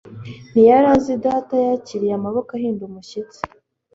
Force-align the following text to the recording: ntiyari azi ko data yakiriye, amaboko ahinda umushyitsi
ntiyari 0.51 0.87
azi 0.95 1.13
ko 1.15 1.19
data 1.25 1.53
yakiriye, 1.67 2.13
amaboko 2.15 2.49
ahinda 2.57 2.81
umushyitsi 2.89 3.39